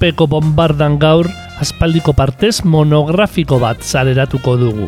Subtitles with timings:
[0.00, 1.26] Urpeko bombardan gaur
[1.60, 4.86] aspaldiko partez monografiko bat zaleratuko dugu.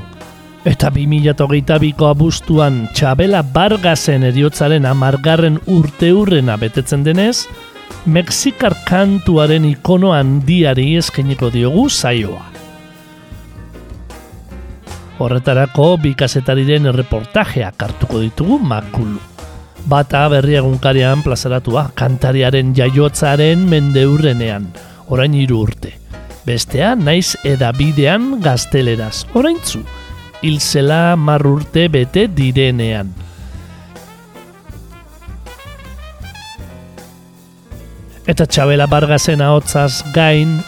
[0.64, 7.44] Eta 2008ko abuztuan Txabela Bargasen eriotzaren amargarren urte hurrena betetzen denez,
[8.06, 12.47] Mexikar kantuaren ikono handiari eskeniko diogu zaioa.
[15.20, 19.20] Horretarako bikazetariren reportajeak hartuko ditugu makulu
[19.88, 24.69] bata berriagunkarian plazaratua kantariaren jaiotzaren mendeurrenean,
[25.12, 25.92] orain hiru urte.
[26.46, 29.82] Bestea naiz edabidean gazteleraz, oraintzu,
[30.42, 33.12] hilzela mar urte bete direnean.
[38.27, 40.60] Eta Txabela Bargazen ahotzaz gain,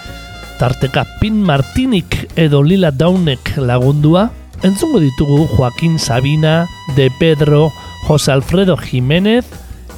[0.58, 4.28] tarteka Pin Martinik edo Lila Daunek lagundua,
[4.66, 7.70] entzungo ditugu Joaquin Sabina, De Pedro,
[8.06, 9.46] Jose Alfredo Jiménez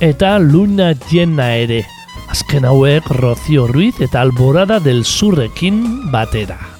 [0.00, 1.84] eta Luna Jena ere.
[2.36, 6.75] Azken hauek Rocio Ruiz eta Alborada del Surrekin batera.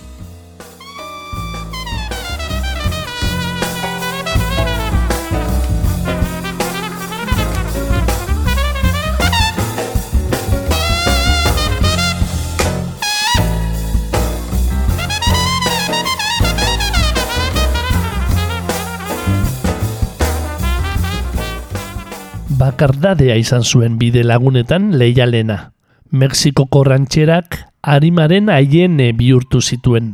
[22.77, 25.73] Bakardadea izan zuen bide lagunetan leialena.
[26.13, 30.11] Mexikoko rantxerak harimaren aiene bihurtu zituen,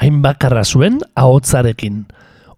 [0.00, 2.06] hain bakarra zuen ahotzarekin.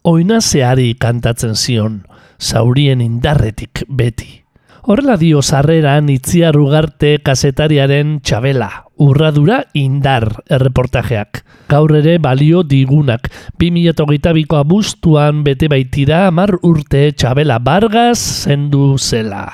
[0.07, 2.05] Oina zehari kantatzen zion,
[2.39, 4.45] zaurien indarretik beti.
[4.88, 11.43] Horrela dio sarreran itziar ugarte kasetariaren txabela, urradura indar erreportajeak.
[11.69, 13.28] Gaur ere balio digunak,
[13.60, 18.16] 2008ko abuztuan bete baitira amar urte txabela bargaz
[18.49, 19.44] zendu zela.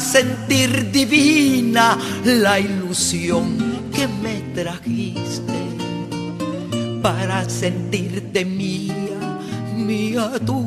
[0.00, 5.52] Sentir divina la ilusión que me trajiste,
[7.02, 9.38] para sentirte mía,
[9.76, 10.66] mía tú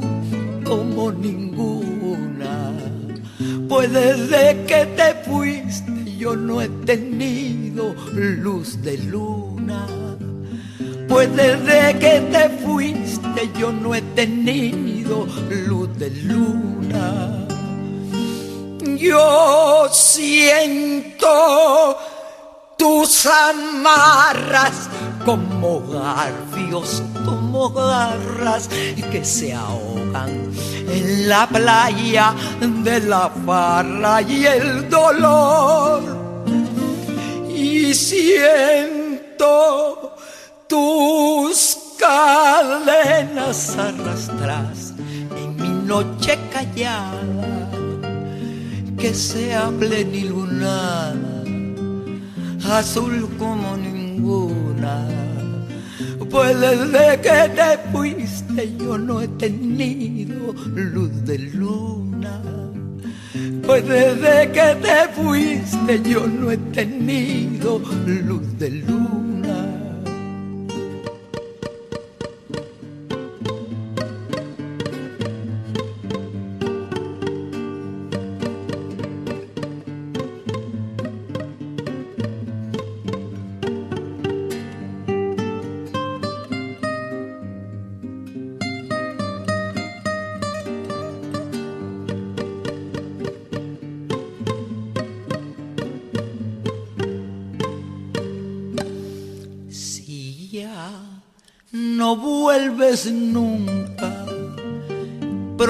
[0.63, 2.71] como ninguna.
[3.69, 9.85] Pues desde que te fuiste yo no he tenido luz de luna.
[11.07, 15.27] Pues desde que te fuiste yo no he tenido
[15.67, 17.26] luz de luna
[18.97, 21.27] yo siento
[22.77, 24.89] tus amarras
[25.25, 28.69] como garfios, como garras
[29.11, 30.51] que se ahogan
[30.89, 36.01] en la playa de la farra y el dolor.
[37.49, 39.07] Y siento
[40.67, 44.93] tus cadenas arrastras
[45.35, 47.36] en mi noche callada
[48.97, 51.43] que sea plenilunada,
[52.71, 55.07] azul como ninguna.
[56.29, 62.41] Pues desde que te fuiste yo no he tenido luz de luna.
[63.65, 69.36] Pues desde que te fuiste yo no he tenido luz de luna.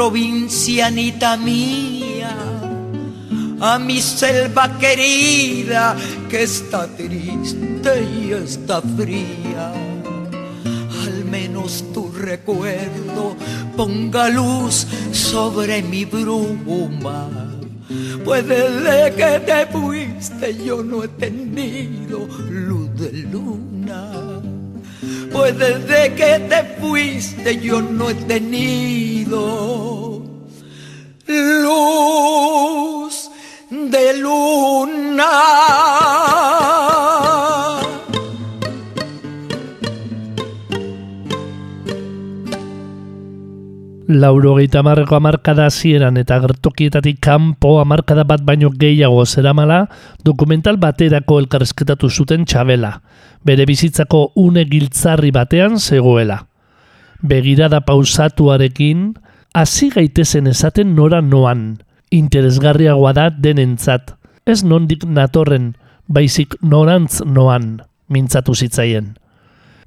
[0.07, 2.33] Provincianita mía,
[3.59, 5.98] a mi selva querida
[6.30, 9.74] que está triste y está fría.
[11.04, 13.36] Al menos tu recuerdo
[13.75, 17.27] ponga luz sobre mi bruma.
[18.24, 23.76] Pues desde que te fuiste yo no he tenido luz de luna
[25.31, 29.88] pues desde que te fuiste yo no he tenido
[31.27, 33.30] luz
[33.69, 35.30] de luna.
[44.07, 49.89] Laurogeita marreko amarkada hasieran eta gertokietatik kanpo amarkada bat baino gehiago zeramala,
[50.24, 53.01] dokumental baterako elkarrezketatu zuten txabela,
[53.44, 56.45] bere bizitzako une giltzarri batean zegoela.
[57.19, 59.18] Begirada pausatuarekin,
[59.54, 64.15] hasi gaitezen esaten nora noan, interesgarriagoa da denentzat,
[64.48, 65.74] ez nondik natorren,
[66.07, 69.18] baizik norantz noan, mintzatu zitzaien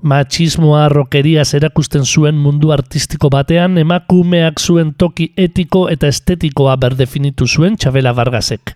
[0.03, 7.77] machismoa rokeriaz erakusten zuen mundu artistiko batean emakumeak zuen toki etiko eta estetikoa berdefinitu zuen
[7.77, 8.75] Txabela Vargasek.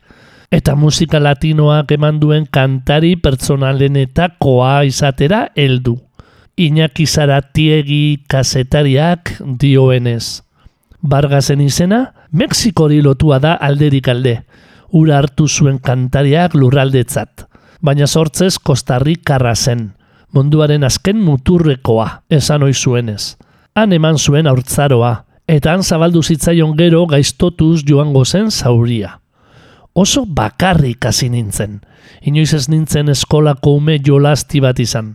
[0.53, 5.97] Eta musika latinoak eman duen kantari pertsonalenetakoa izatera heldu.
[6.56, 10.43] Iñaki Zaratiegi kasetariak dioenez.
[11.03, 14.38] Vargasen izena, Mexikori lotua da alderik alde.
[14.93, 17.49] Ura hartu zuen kantariak lurraldetzat.
[17.82, 19.93] Baina sortzez Kostarrikarra zen
[20.34, 23.36] munduaren azken muturrekoa, esan ohi zuenez.
[23.75, 25.14] Han eman zuen aurtzaroa,
[25.46, 29.20] eta han zabaldu zitzaion gero gaiztotuz joango zen zauria.
[29.94, 31.78] Oso bakarrik hasi nintzen.
[32.26, 35.14] Inoiz ez nintzen eskolako ume jolasti bat izan.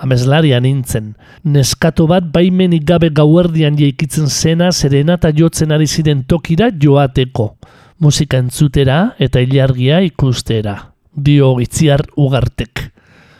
[0.00, 1.12] Ameslaria nintzen.
[1.44, 7.52] Neskato bat baimenik gabe gauerdian jeikitzen zena serenata jotzen ari ziren tokira joateko.
[8.00, 10.78] Musika entzutera eta ilargia ikustera.
[11.14, 12.93] Dio itziar ugartek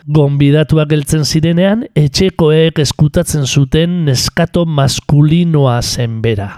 [0.05, 6.51] gonbidatuak geltzen zirenean, etxekoek eskutatzen zuten neskato maskulinoa zen bera.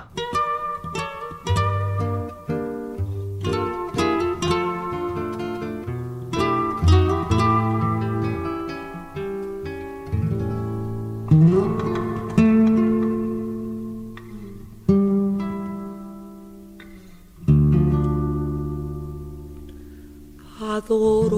[20.78, 21.37] Adoro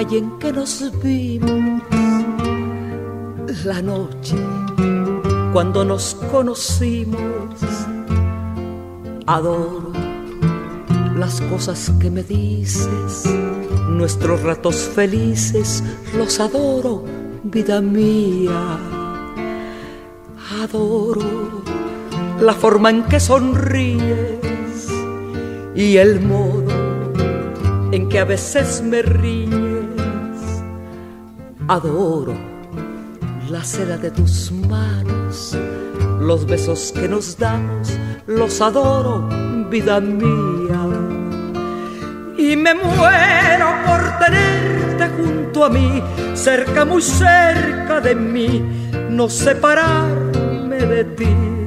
[0.00, 1.82] calle en que nos vimos,
[3.66, 4.36] la noche
[5.52, 7.60] cuando nos conocimos.
[9.26, 9.92] Adoro
[11.16, 13.26] las cosas que me dices,
[13.90, 15.84] nuestros ratos felices,
[16.16, 17.04] los adoro,
[17.42, 18.78] vida mía.
[20.62, 21.62] Adoro
[22.40, 24.88] la forma en que sonríes
[25.74, 26.70] y el modo
[27.92, 29.59] en que a veces me ríes
[31.70, 32.34] Adoro
[33.48, 35.56] la seda de tus manos,
[36.18, 39.28] los besos que nos damos, los adoro,
[39.70, 40.82] vida mía.
[42.36, 46.02] Y me muero por tenerte junto a mí,
[46.34, 51.59] cerca, muy cerca de mí, no separarme de ti.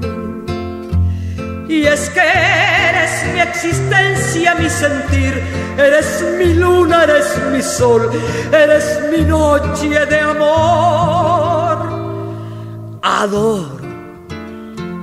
[1.74, 5.34] Y es que eres mi existencia, mi sentir,
[5.76, 8.12] eres mi luna, eres mi sol,
[8.52, 11.78] eres mi noche de amor.
[13.02, 13.80] Adoro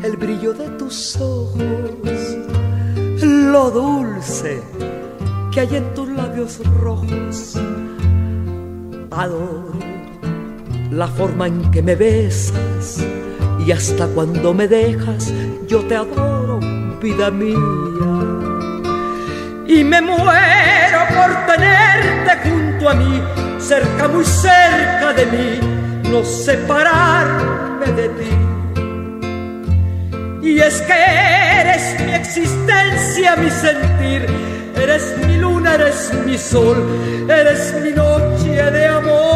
[0.04, 1.58] el brillo de tus ojos,
[3.16, 4.62] lo dulce
[5.50, 7.58] que hay en tus labios rojos.
[9.10, 9.72] Adoro
[10.92, 13.04] la forma en que me besas
[13.66, 15.32] y hasta cuando me dejas
[15.66, 16.58] yo te adoro,
[17.00, 17.56] vida mía.
[19.66, 23.22] Y me muero por tenerte junto a mí,
[23.58, 25.60] cerca, muy cerca de mí,
[26.10, 28.30] no separarme de ti.
[30.42, 30.92] Y es que
[31.60, 34.26] eres mi existencia, mi sentir,
[34.74, 36.76] eres mi luna, eres mi sol,
[37.28, 39.29] eres mi noche de amor.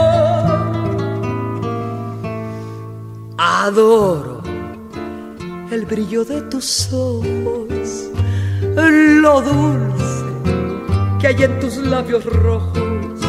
[3.46, 4.40] Adoro
[5.70, 8.08] el brillo de tus ojos,
[8.74, 10.24] lo dulce
[11.20, 13.20] que hay en tus labios rojos.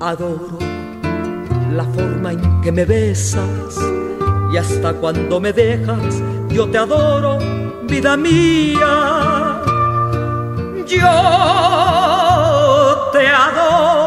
[0.00, 0.58] Adoro
[1.72, 3.78] la forma en que me besas
[4.52, 7.38] y hasta cuando me dejas, yo te adoro,
[7.88, 9.62] vida mía.
[10.86, 11.08] Yo
[13.10, 13.99] te adoro,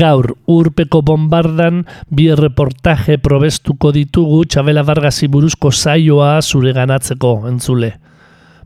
[0.00, 7.90] Gaur urpeko bombardan bi reportaje probestuko ditugu Txabela Vargasi buruzko saioa zure ganatzeko entzule.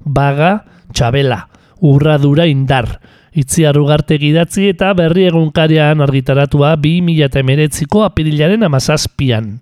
[0.04, 0.52] Baga,
[0.94, 1.40] Txabela,
[1.82, 3.00] urradura indar,
[3.34, 9.56] itziar ugarte gidatzi eta berri egunkarian argitaratua 2008ko apirilaren amazazpian,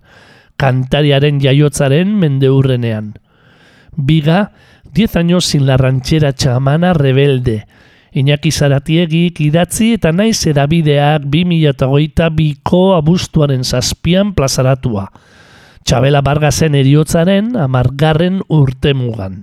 [0.61, 3.15] kantariaren jaiotzaren mendeurrenean.
[3.97, 4.51] Biga,
[4.93, 7.65] 10 años sin la ranchera chamana rebelde,
[8.13, 15.07] Iñaki Zaratiegik idatzi eta naiz edabideak 2008 biko abuztuaren zazpian plazaratua.
[15.83, 19.43] Txabela Bargazen eriotzaren amargarren urte mugan.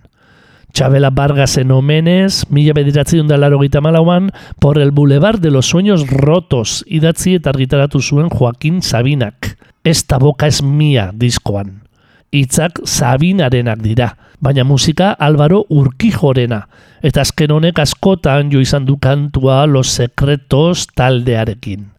[0.69, 4.29] Txabela Bargazen omenez, mila bediratzen da laro gita malauan,
[4.61, 9.57] por el Boulevard de los Sueños Rotos idatzi eta argitaratu zuen Joaquin Sabinak.
[9.83, 11.88] Esta boka es mia diskoan.
[12.31, 16.63] Itzak Sabinarenak dira baina musika Álvaro Urquijorena,
[17.03, 21.89] eta azken honek askotan jo izan du kantua Los Secretos taldearekin.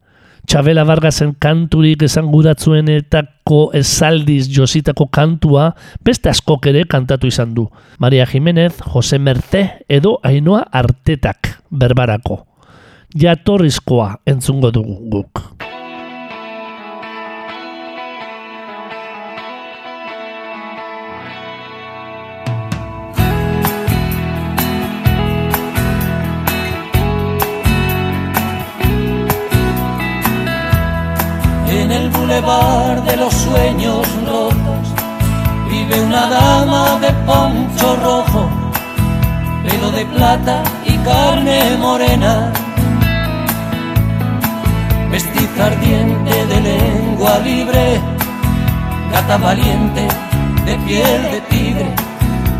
[0.49, 5.69] Txabela Vargasen kanturik esan guratzuenetako esaldiz jositako kantua
[6.03, 7.69] beste askok ere kantatu izan du.
[8.01, 12.47] Maria Jimenez, Jose Merce edo Ainoa Artetak berbarako.
[13.15, 15.60] Jatorrizkoa entzungo dugu guk.
[32.41, 34.85] De los sueños rotos.
[35.69, 38.49] Vive una dama de poncho rojo,
[39.63, 42.51] pelo de plata y carne morena,
[45.11, 48.01] vestiza ardiente de lengua libre,
[49.13, 50.09] gata valiente
[50.65, 51.95] de piel de tigre,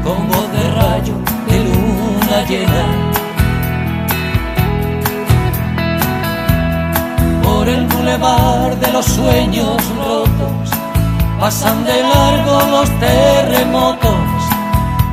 [0.05, 1.15] con voz de rayo
[1.49, 3.10] de luna llena
[7.61, 10.71] por el bulevar de los sueños rotos.
[11.39, 14.25] Pasan de largo los terremotos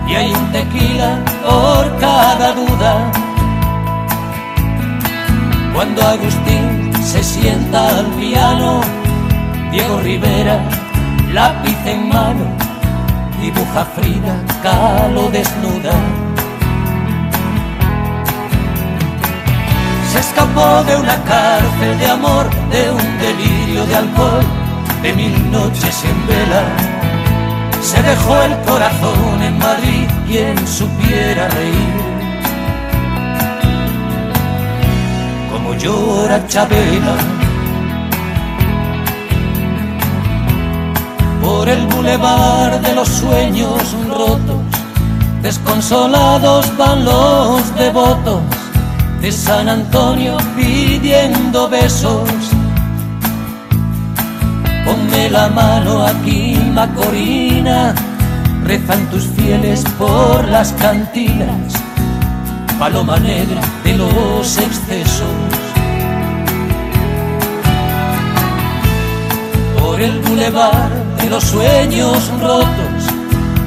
[0.08, 3.12] y hay un tequila por cada duda.
[5.74, 8.80] Cuando Agustín se sienta al piano,
[9.74, 10.58] Diego Rivera,
[11.34, 12.46] lápiz en mano,
[13.42, 15.96] dibuja Frida, calo desnuda
[20.12, 24.46] se escapó de una cárcel de amor, de un delirio de alcohol,
[25.02, 26.64] de mil noches en vela.
[27.82, 31.98] Se dejó el corazón en Madrid, quien supiera reír.
[35.52, 37.18] Como llora Chabela.
[41.44, 44.62] Por el bulevar de los sueños rotos,
[45.42, 48.42] desconsolados van los devotos
[49.22, 52.30] de San Antonio pidiendo besos.
[54.86, 57.94] Ponme la mano aquí, Macorina,
[58.64, 61.74] rezan tus fieles por las cantinas,
[62.80, 65.28] paloma negra de los excesos.
[69.80, 73.02] Por el bulevar de los sueños rotos,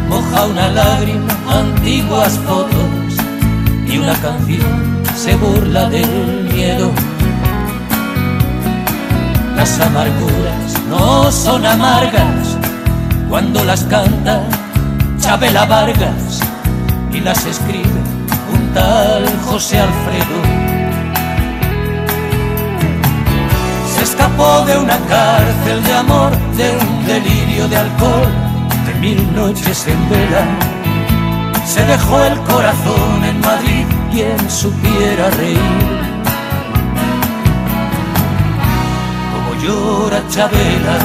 [0.09, 3.15] moja una lágrima, antiguas fotos
[3.87, 6.91] y una canción se burla del miedo.
[9.57, 12.57] Las amarguras no son amargas
[13.29, 14.43] cuando las canta
[15.21, 16.41] Chabela Vargas
[17.13, 18.01] y las escribe
[18.53, 20.39] un tal José Alfredo.
[23.95, 28.29] Se escapó de una cárcel de amor, de un delirio de alcohol,
[28.87, 30.45] de mil noches en vela.
[31.67, 35.59] Se dejó el corazón en Madrid quien supiera reír.
[39.33, 40.99] Como llora Chabela.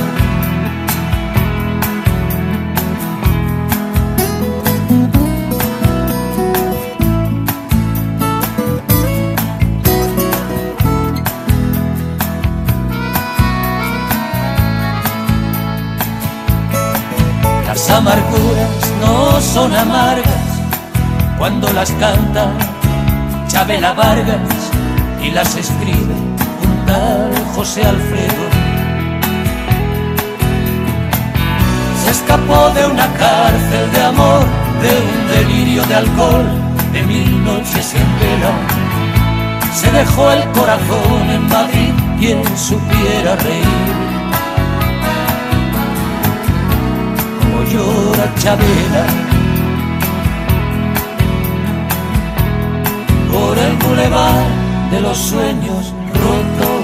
[17.68, 18.70] Las amarguras
[19.02, 20.46] no son amargas
[21.38, 22.75] cuando las canta
[23.66, 24.72] Chabela Vargas
[25.24, 28.46] y las escribe un tal José Alfredo.
[32.04, 34.46] Se escapó de una cárcel de amor,
[34.84, 36.46] de un delirio de alcohol,
[36.94, 38.54] de mil noches en vela.
[39.74, 43.96] Se dejó el corazón en Madrid, quien supiera reír.
[47.40, 49.35] Como llora Chabela
[53.56, 56.76] por el bulevar de los sueños rotos.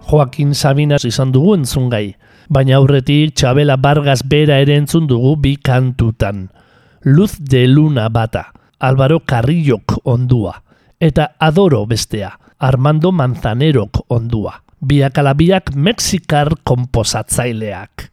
[0.00, 2.16] Joaquín Sabina izan dugu entzun gai,
[2.48, 6.48] baina aurretik Txabela Vargas bera ere entzun dugu bi kantutan.
[7.02, 10.62] Luz de Luna bata, Alvaro Carrillok ondua,
[10.98, 14.62] eta Adoro bestea, Armando Manzanerok ondua.
[14.80, 18.12] Biak alabiak Mexikar komposatzaileak.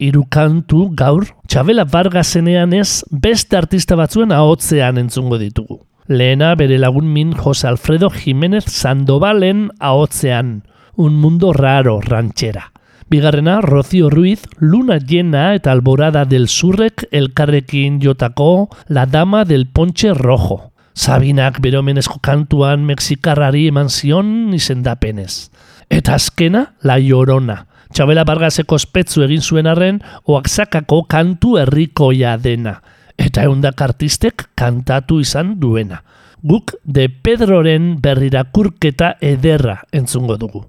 [0.00, 5.82] Hiru kantu gaur, Txabela Vargasenean ez beste artista batzuen ahotzean entzungo ditugu.
[6.08, 10.62] Lehena bere lagun min Jose Alfredo Jiménez Sandovalen ahotzean,
[10.96, 12.72] un mundo raro ranchera.
[13.10, 20.14] Bigarrena, Rocío Ruiz, Luna Llena eta Alborada del Surrek elkarrekin jotako La Dama del Ponche
[20.14, 20.70] Rojo.
[20.94, 25.50] Sabinak beromenezko kantuan Mexikarrari eman zion izendapenez.
[25.90, 27.64] Eta azkena, La Llorona.
[27.90, 29.98] Txabela Bargaseko ospetzu egin zuen arren,
[30.30, 32.76] oaxakako kantu herrikoia dena.
[33.18, 36.04] Eta eundak artistek kantatu izan duena.
[36.46, 40.62] Guk de Pedroren berrirakurketa ederra entzungo dugu.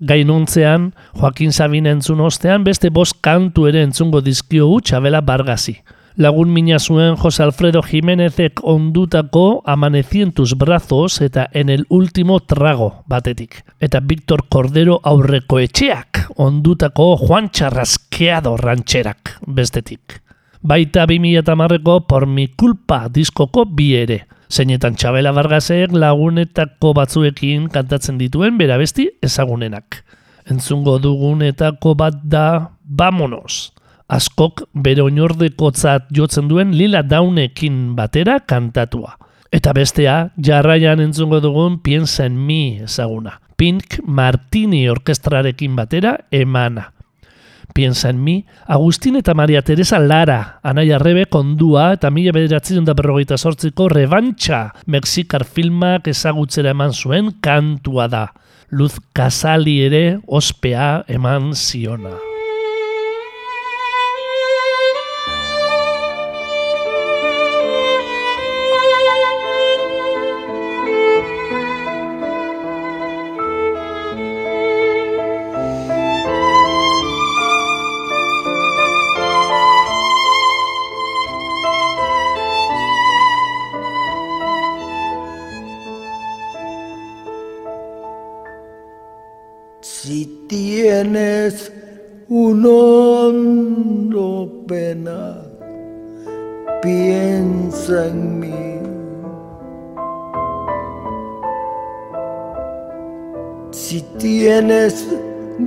[0.00, 5.78] Gainuntzean, Joaquin Sabin entzun ostean beste bost kantu ere entzungo dizkiogu Txabela Bargasi.
[6.16, 13.62] Lagun mina zuen Jose Alfredo Jiménezek ondutako amanecientus brazos eta en el último trago batetik.
[13.78, 20.20] Eta Víctor Cordero aurreko etxeak ondutako Juan Charrasqueado rancherak bestetik.
[20.62, 24.26] Baita 2008ko por mi culpa diskoko bi ere.
[24.50, 30.02] Zeinetan Txabela Vargasek lagunetako batzuekin kantatzen dituen berabesti ezagunenak.
[30.50, 33.79] Entzungo dugunetako bat da, vamonos!
[34.10, 39.14] Askok bere oinordekotzat jotzen duen lila daunekin batera kantatua.
[39.54, 43.40] Eta bestea, jarraian entzungo dugun piensa en mi ezaguna.
[43.56, 46.92] Pink Martini orkestrarekin batera emana.
[47.74, 52.96] Piensa en mi, Agustin eta Maria Teresa Lara, Anaia Rebe kondua eta mila bederatzen da
[52.98, 58.24] berrogeita sortziko rebantxa Mexikar filmak ezagutzera eman zuen kantua da.
[58.70, 62.29] Luz Casali ere ospea eman ziona.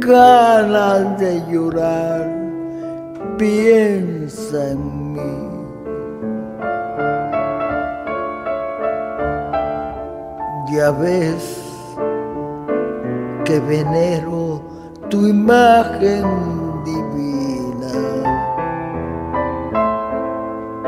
[0.06, 2.30] Ganas de llorar,
[3.38, 5.20] piensa en mí.
[10.72, 11.62] Ya ves
[13.46, 14.62] que venero
[15.10, 16.24] tu imagen
[16.84, 17.94] divina,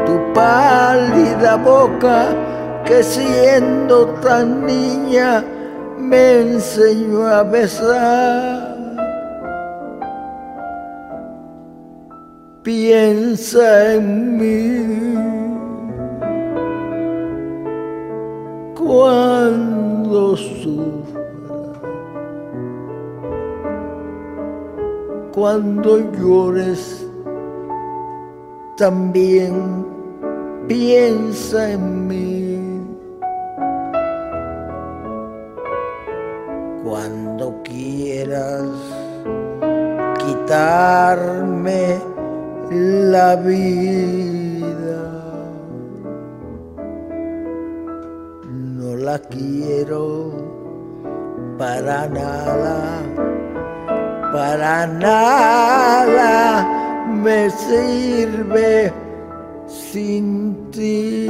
[0.06, 2.28] tu pálida boca
[2.86, 5.43] que siendo tan niña
[5.97, 8.64] me enseñó a besar.
[12.65, 15.13] Piensa en mí
[18.73, 21.21] cuando sufra,
[25.32, 27.08] cuando llores,
[28.78, 29.86] también
[30.67, 32.82] piensa en mí.
[36.84, 38.65] Cuando quieras
[40.17, 42.14] quitarme
[42.71, 45.04] la vida,
[48.51, 50.32] no la quiero
[51.58, 53.01] para nada,
[54.34, 56.67] para nada
[57.08, 58.91] me sirve
[59.67, 61.30] sin ti.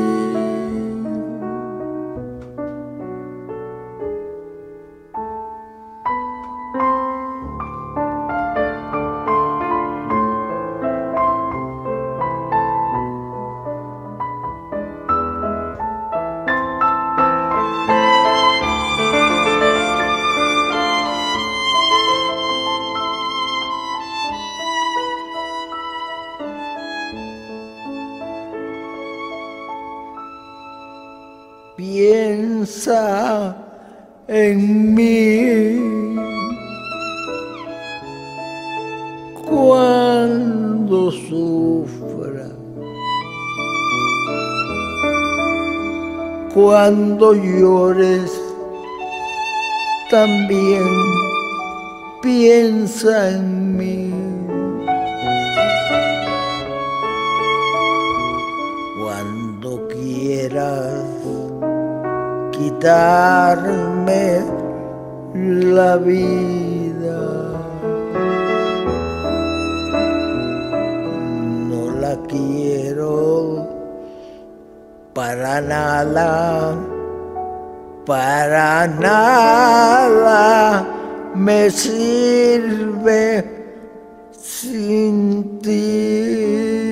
[46.95, 48.31] Cuando llores,
[50.09, 50.87] también
[52.21, 54.13] piensa en mí.
[58.97, 61.03] Cuando quieras
[62.53, 64.41] quitarme
[65.33, 67.19] la vida,
[71.69, 73.67] no la quiero
[75.13, 76.75] para nada,
[78.05, 80.35] para nada
[81.35, 83.43] me sirve
[84.31, 86.85] sin ti.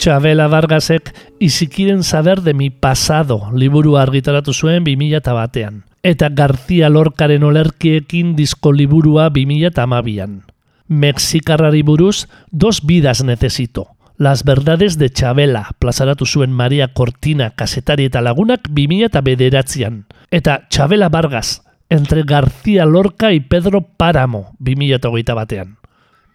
[0.00, 5.84] Chabela Vargasek izikiren saber de mi pasado liburu argitaratu zuen 2000 batean.
[6.02, 10.44] Eta García Lorcaren olerkiekin disko liburua 2000 amabian.
[10.86, 13.88] Mexikarrari buruz, dos vidas necesito.
[14.18, 20.04] Las verdades de Chabela, plazaratu zuen Maria Cortina kasetari eta lagunak 2000 eta bederatzean.
[20.30, 25.78] Eta Chabela Vargas, entre García Lorca y Pedro Páramo 2008 batean.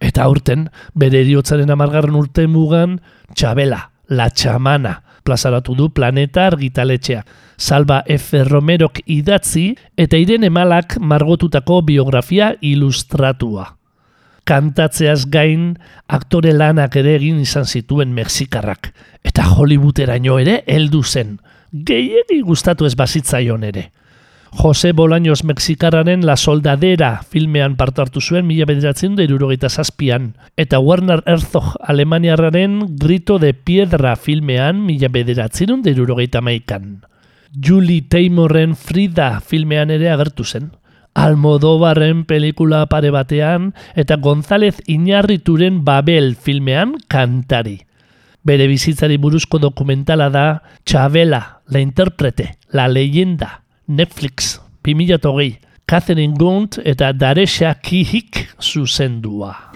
[0.00, 3.00] Eta aurten, bere eriotzaren amargarren urte mugan,
[3.34, 7.24] Txabela, la txamana, plazaratu du planeta argitaletxea.
[7.56, 8.44] Salva F.
[8.46, 13.72] Romerok idatzi eta Irene Malak margotutako biografia ilustratua.
[14.46, 15.72] Kantatzeaz gain,
[16.06, 18.92] aktore lanak ere egin izan zituen Mexikarrak.
[19.26, 21.38] Eta Hollywooderaino ere heldu zen.
[21.72, 23.88] Gehiegi gustatu ez bazitzaion ere.
[24.58, 31.22] Jose Bolaños Mexikarraren La Soldadera filmean parte hartu zuen mila bederatzen da zazpian, eta Werner
[31.26, 37.04] Herzog Alemaniarraren Grito de Piedra filmean mila bederatzen da maikan.
[37.52, 40.72] Julie Taymorren Frida filmean ere agertu zen.
[41.12, 47.82] Almodobarren pelikula pare batean eta González Iñarrituren Babel filmean kantari.
[48.42, 57.12] Bere bizitzari buruzko dokumentala da Chabela, la interprete, la leyenda, Netflix 2008 Catherine Gunt eta
[57.12, 59.72] Daresha Kihik zuzendua.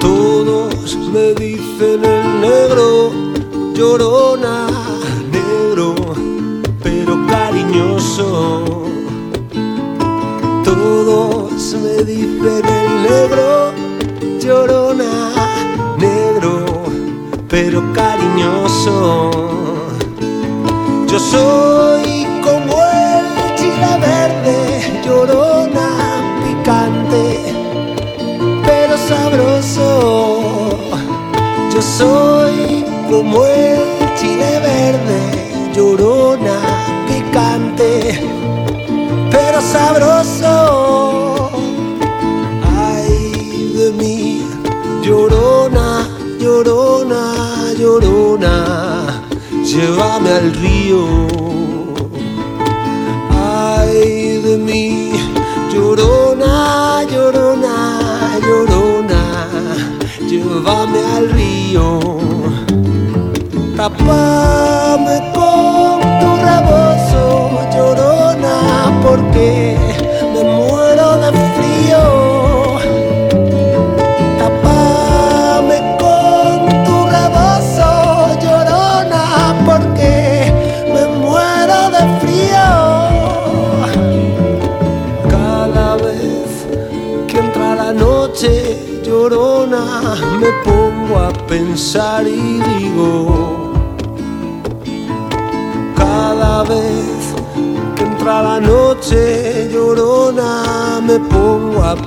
[0.00, 3.12] Todos me dicen el negro,
[3.74, 4.68] llorona,
[5.32, 5.94] negro,
[6.82, 8.84] pero cariñoso.
[11.54, 13.72] Todos me dicen el negro,
[14.40, 15.30] llorona,
[15.98, 16.64] negro,
[17.48, 19.30] pero cariñoso.
[21.06, 25.88] Yo soy como el chile verde, llorona,
[26.42, 27.38] picante,
[28.66, 30.70] pero sabroso.
[31.72, 33.78] Yo soy como el
[34.16, 36.58] chile verde, llorona,
[37.06, 38.28] picante,
[39.30, 40.23] pero sabroso.
[50.14, 51.06] Llévame al río.
[53.30, 55.10] Ay de mí,
[55.72, 59.48] llorona, llorona, llorona,
[60.28, 62.00] llévame al río.
[63.76, 65.23] Tapame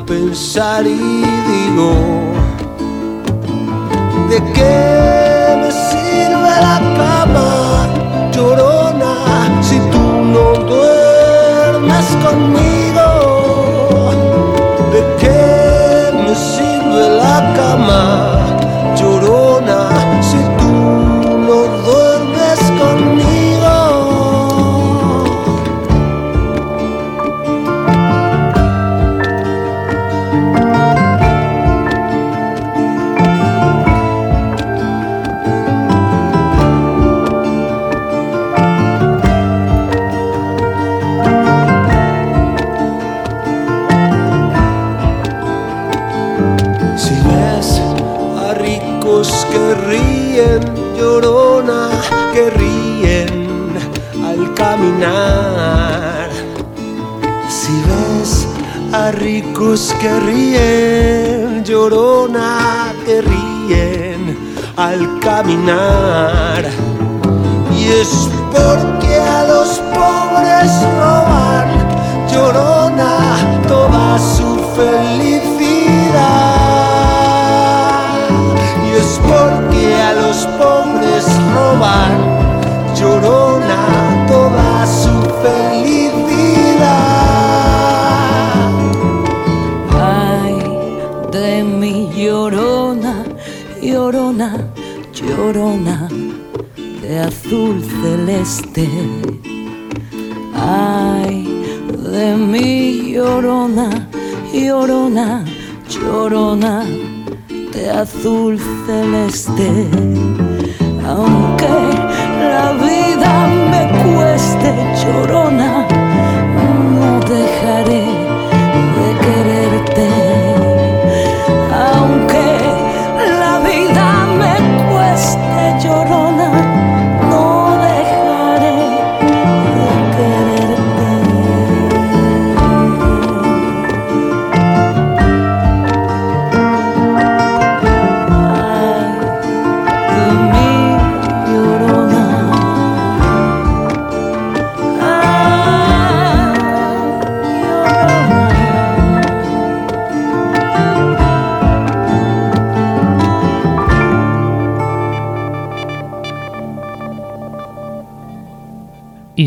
[0.06, 1.94] pensar y digo,
[4.30, 5.17] ¿de qué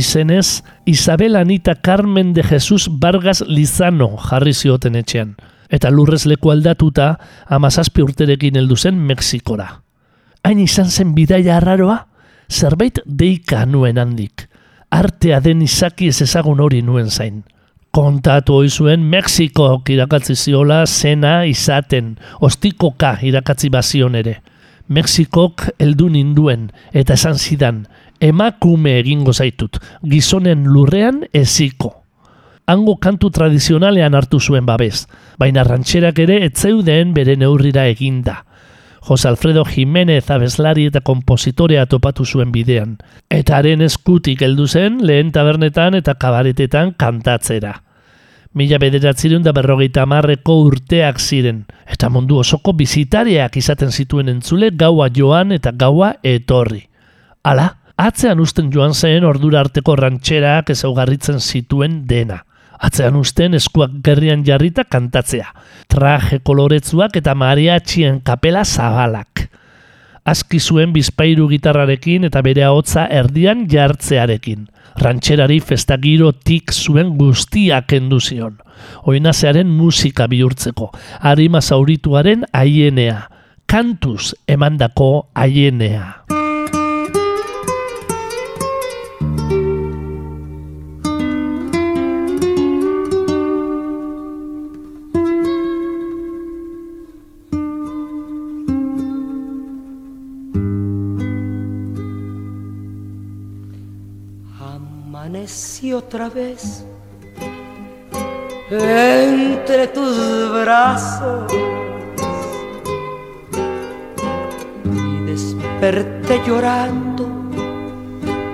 [0.00, 5.34] Izenez, Isabel Anita Carmen de Jesus Vargas Lizano jarri zioten etxean.
[5.68, 9.68] Eta lurrez leku aldatuta, amazazpi urterekin heldu zen Mexikora.
[10.42, 11.98] Hain izan zen bidaia arraroa,
[12.48, 14.46] zerbait deika nuen handik.
[14.90, 17.42] Artea den izaki ez ezagun hori nuen zain.
[17.92, 24.38] Kontatu hoi zuen Mexikok irakatzi ziola zena izaten, ostikoka irakatzi bazion ere.
[24.88, 27.84] Mexikok heldu ninduen eta esan zidan,
[28.20, 31.96] emakume egingo zaitut, gizonen lurrean eziko.
[32.70, 35.06] Hango kantu tradizionalean hartu zuen babez,
[35.38, 38.44] baina rantxerak ere etzeuden bere neurrira eginda.
[39.00, 42.98] Jose Alfredo Jimenez abeslari eta kompositorea topatu zuen bidean,
[43.33, 47.80] eta haren eskutik heldu zen lehen tabernetan eta kabaretetan kantatzera.
[48.52, 55.09] Mila bederatzirun da berrogeita amarreko urteak ziren, eta mundu osoko bizitariak izaten zituen entzule gaua
[55.16, 56.83] joan eta gaua etorri.
[57.42, 62.40] Hala, atzean usten joan zen ordura arteko rantxerak ezaugarritzen zituen dena.
[62.80, 65.50] Atzean usten eskuak gerrian jarrita kantatzea.
[65.90, 69.48] Traje koloretzuak eta mariatxien kapela zabalak.
[70.24, 74.66] Aski zuen bizpairu gitarrarekin eta bere ahotza erdian jartzearekin.
[75.00, 78.58] Rantxerari festagiro tik zuen guztia kendu zion.
[79.04, 83.22] Oinazearen musika bihurtzeko, harima zaurituaren aienea,
[83.68, 86.39] kantuz emandako aienea.
[106.11, 106.85] Otra vez
[108.68, 111.53] entre tus brazos
[114.92, 117.29] y desperté llorando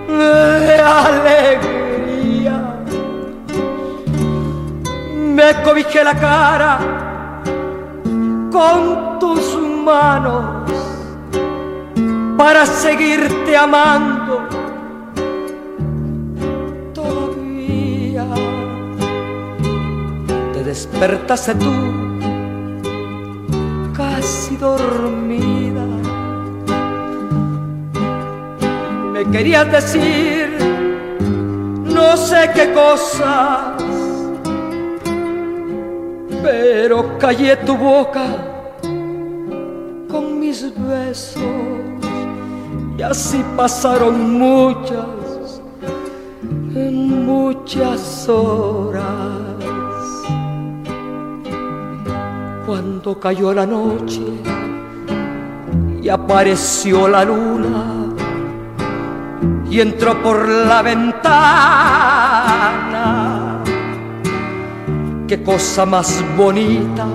[0.07, 2.57] de alegría.
[5.15, 6.79] Me cobijé la cara
[8.53, 10.45] con tus manos
[12.37, 14.66] para seguirte amando
[20.67, 21.73] despertaste tú,
[23.97, 25.87] casi dormida.
[29.13, 30.59] Me querías decir
[31.85, 33.81] no sé qué cosas,
[36.43, 38.27] pero callé tu boca
[40.11, 41.43] con mis besos
[42.99, 45.61] y así pasaron muchas,
[46.75, 49.46] muchas horas.
[52.67, 54.21] Cuando cayó la noche
[56.03, 58.07] y apareció la luna
[59.71, 61.23] y entró por la ventana.
[65.29, 67.07] Qué cosa más bonita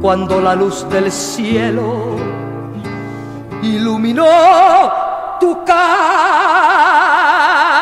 [0.00, 2.16] cuando la luz del cielo
[3.62, 4.24] iluminó
[5.40, 7.77] tu cara.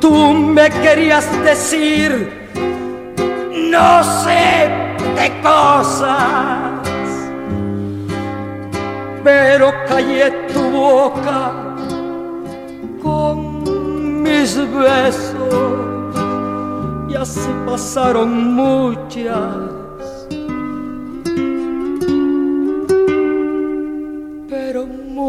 [0.00, 2.48] Tú me querías decir
[3.70, 4.68] no sé
[5.16, 6.10] qué cosas,
[9.24, 11.52] pero callé tu boca
[13.02, 15.54] con mis besos.
[17.08, 19.78] Y así pasaron muchas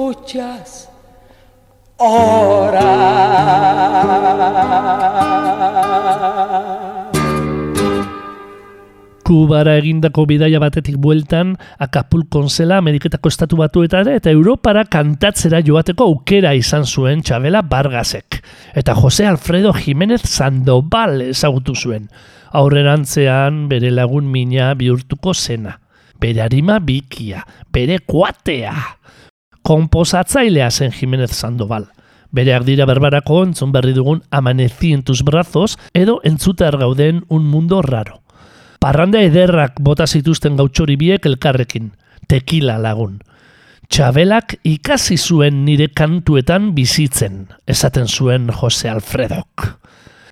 [0.10, 0.89] muchas
[2.00, 3.60] horas.
[9.30, 16.56] Kubara egindako bidaia batetik bueltan, Acapulco zela Ameriketako estatu batuetara eta Europara kantatzera joateko aukera
[16.58, 18.40] izan zuen Txabela Bargasek.
[18.74, 22.10] Eta Jose Alfredo Jiménez Sandoval ezagutu zuen.
[22.58, 25.78] Aurrerantzean bere lagun mina bihurtuko zena.
[26.20, 28.74] Bere harima bikia, bere kuatea
[29.62, 31.88] komposatzailea zen Jimenez Sandoval.
[32.32, 37.82] Bereak dira berbarako entzun berri dugun amanezi en tus brazos edo entzuter gauden un mundo
[37.82, 38.22] raro.
[38.80, 41.92] Parranda ederrak bota zituzten gautxori biek elkarrekin,
[42.28, 43.18] tekila lagun.
[43.90, 49.66] Txabelak ikasi zuen nire kantuetan bizitzen, esaten zuen Jose Alfredok.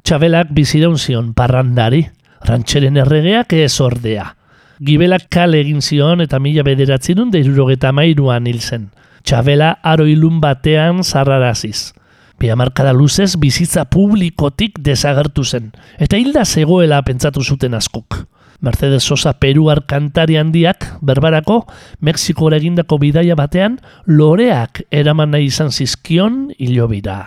[0.06, 2.04] Txabelak bizideun zion parrandari,
[2.46, 4.30] rantxeren erregeak ez ordea.
[4.78, 8.92] Gibelak kale egin zion eta mila bederatzen deirurogeta mairuan hil zen.
[9.28, 11.92] Txabela aroilun batean zarraraziz.
[12.40, 18.22] Biamarkada luzez bizitza publikotik desagertu zen, eta hilda zegoela pentsatu zuten askok.
[18.64, 21.66] Mercedes Sosa Peruar kantari handiak, berbarako,
[22.00, 27.20] Mexiko egindako bidaia batean, loreak eraman nahi izan zizkion hilobira.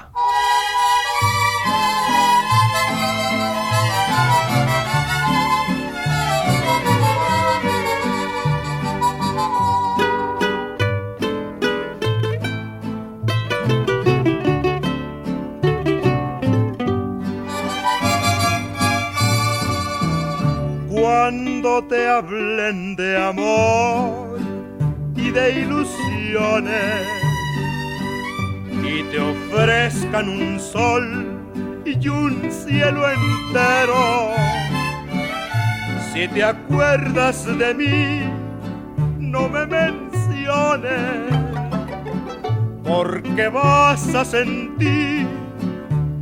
[21.21, 24.39] Cuando te hablen de amor
[25.15, 27.07] y de ilusiones
[28.83, 31.27] y te ofrezcan un sol
[31.85, 34.31] y un cielo entero.
[36.11, 38.23] Si te acuerdas de mí,
[39.19, 41.35] no me menciones,
[42.83, 45.27] porque vas a sentir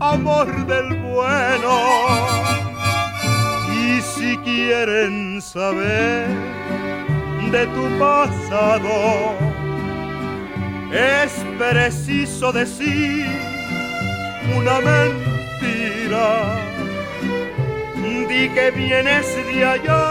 [0.01, 2.68] amor del bueno
[3.89, 6.27] y si quieren saber
[7.51, 9.35] de tu pasado,
[10.93, 13.27] es preciso decir
[14.57, 16.29] una mentira.
[18.29, 20.05] Di que vienes de allá,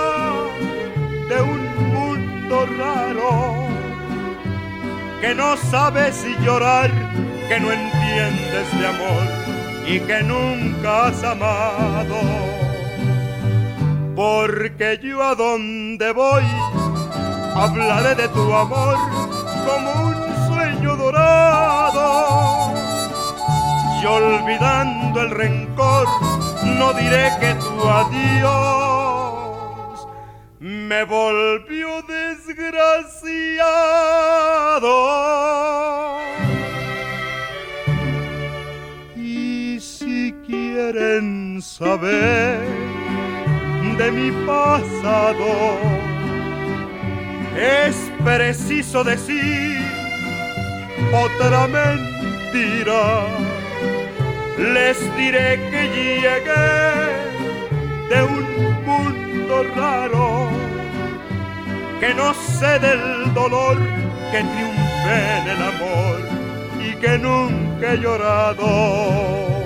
[1.29, 1.63] de un
[1.93, 3.67] mundo raro,
[5.21, 6.89] que no sabes llorar,
[7.47, 9.25] que no entiendes de amor
[9.85, 12.66] y que nunca has amado
[14.17, 16.43] porque yo a donde voy
[17.55, 18.97] hablaré de tu amor
[19.63, 20.15] como un
[20.47, 22.73] sueño dorado.
[24.01, 26.07] Y olvidando el rencor,
[26.63, 28.47] no diré que tu adiós
[30.61, 33.37] me volvió desgraciado.
[39.15, 42.86] Y si quieren saber
[43.97, 45.77] de mi pasado.
[47.55, 49.79] Es preciso decir
[51.11, 53.27] otra mentira.
[54.57, 56.67] Les diré que llegué
[58.09, 58.45] de un
[58.85, 60.49] mundo raro,
[61.99, 63.77] que no sé del dolor
[64.31, 66.19] que triunfe en el amor
[66.79, 69.56] y que nunca he llorado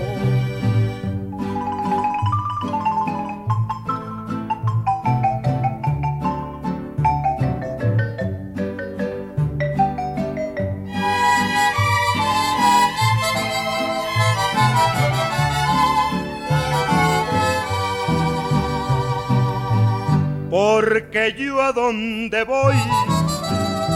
[20.52, 22.76] porque yo a donde voy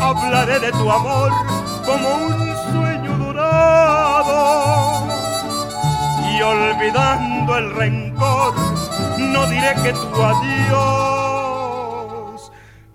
[0.01, 1.29] hablaré de tu amor
[1.85, 5.05] como un sueño dorado
[6.31, 8.53] y olvidando el rencor
[9.19, 11.25] no diré que tu adiós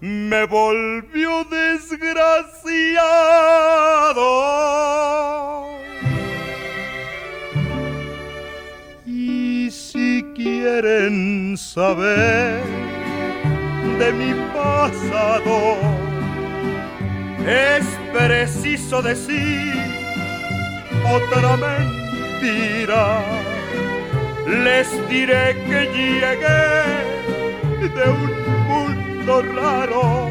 [0.00, 2.00] me volvió desgraciado.
[9.04, 12.89] Y si quieren saber
[14.00, 15.76] de mi pasado.
[17.46, 17.84] Es
[18.18, 19.74] preciso decir
[21.16, 23.22] otra mentira.
[24.64, 26.70] Les diré que llegué
[27.96, 28.32] de un
[28.70, 30.30] mundo raro,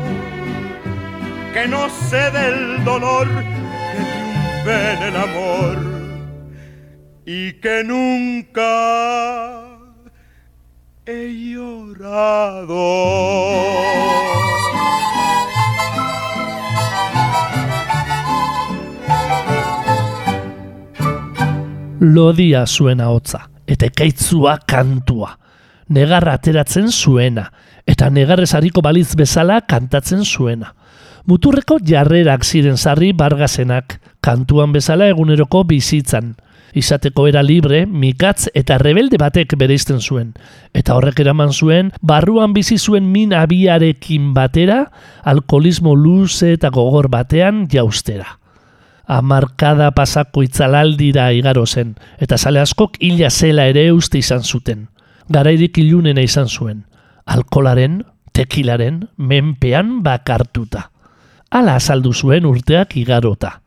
[1.53, 3.27] que no sé del dolor
[3.91, 5.77] que triunfe en el amor
[7.25, 9.58] y que nunca
[11.09, 12.85] he llorado.
[21.99, 25.33] lodia zuen ahotza, eta ekaitzua kantua.
[25.89, 27.49] Negarra ateratzen zuena,
[27.85, 30.73] eta negarrez hariko baliz bezala kantatzen zuena.
[31.25, 36.35] Muturreko jarrerak ziren sarri bargazenak, kantuan bezala eguneroko bizitzan.
[36.73, 40.33] Izateko era libre, mikatz eta rebelde batek bereizten zuen.
[40.73, 44.85] Eta horrek eraman zuen, barruan bizi zuen min abiarekin batera,
[45.23, 48.39] alkoholismo luze eta gogor batean jaustera
[49.09, 54.85] amarkada pasako itzalaldira igaro zen, eta sale askok hila zela ere uste izan zuten.
[55.33, 56.83] Garairik ilunena izan zuen,
[57.25, 58.03] alkolaren,
[58.37, 60.91] tekilaren, menpean bakartuta.
[61.49, 63.59] Hala azaldu zuen urteak igarota.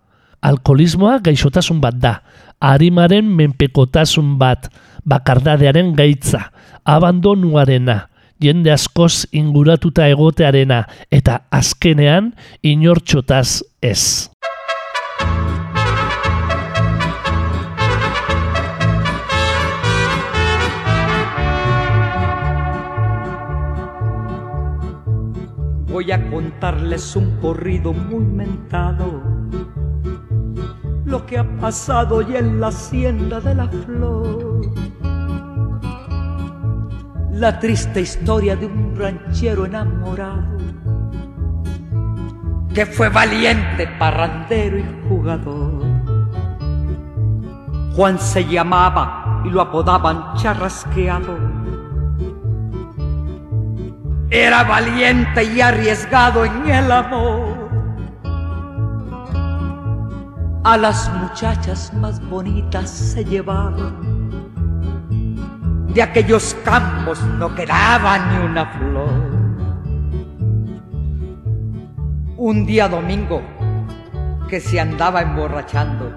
[0.43, 2.17] Alkoholismoa gaixotasun bat da,
[2.61, 4.69] harimaren menpekotasun bat,
[5.07, 6.49] bakardadearen gaitza,
[6.85, 8.09] abandonuarena,
[8.43, 14.33] jende askoz inguratuta egotearena, eta azkenean inortxotaz ez.
[26.03, 29.23] voy a contarles un corrido muy mentado.
[31.13, 34.63] Lo que ha pasado y en la hacienda de la flor.
[37.33, 40.57] La triste historia de un ranchero enamorado
[42.73, 45.85] que fue valiente, parrandero y jugador.
[47.95, 51.37] Juan se llamaba y lo apodaban charrasqueado
[54.33, 57.52] era valiente y arriesgado en el amor.
[60.65, 63.93] A las muchachas más bonitas se llevaba.
[65.89, 69.33] De aquellos campos no quedaba ni una flor.
[72.37, 73.43] Un día domingo
[74.49, 76.13] que se andaba emborrachando,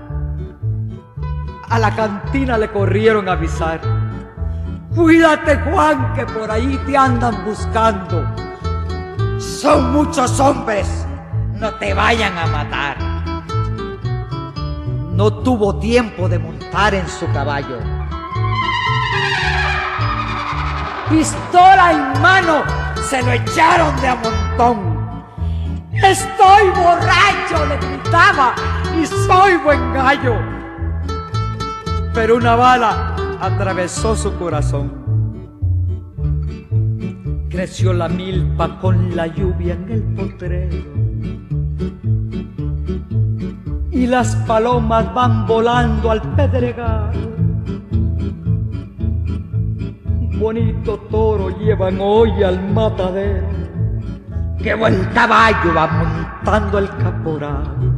[1.70, 3.82] a la cantina le corrieron a avisar
[4.96, 8.24] Cuídate, Juan, que por ahí te andan buscando.
[9.38, 11.06] Son muchos hombres,
[11.56, 13.15] no te vayan a matar.
[15.16, 17.80] No tuvo tiempo de montar en su caballo.
[21.10, 22.64] Pistola en mano,
[23.10, 24.96] se lo echaron de a montón.
[25.94, 28.56] Estoy borracho, le gritaba,
[29.02, 30.36] y soy buen gallo.
[32.14, 34.92] Pero una bala atravesó su corazón.
[37.50, 41.06] Creció la milpa con la lluvia en el potrero.
[43.96, 47.12] Y las palomas van volando al pedregal.
[50.38, 53.48] Bonito toro llevan hoy al matadero.
[54.62, 57.96] Qué buen caballo va montando el caporal